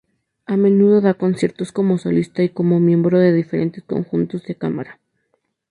A 0.47 0.55
menudo 0.63 0.97
da 1.05 1.13
conciertos 1.13 1.71
como 1.71 1.99
solista 1.99 2.41
y 2.41 2.49
como 2.49 2.79
miembro 2.79 3.19
de 3.19 3.31
diferentes 3.31 3.83
conjuntos 3.83 4.41
de 4.45 4.55
cámara. 4.55 4.99